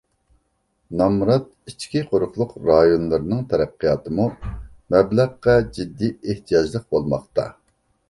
[1.01, 4.27] نامرات ئىچكى قۇرۇقلۇق رايونلىرىنىڭ تەرەققىياتىمۇ
[4.97, 7.51] مەبلەغقە جىددىي ئېھتىياجلىق بولماقتا.